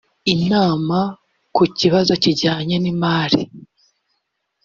[0.33, 0.99] inama
[1.55, 3.41] ku kibazo kijyanye n’ imari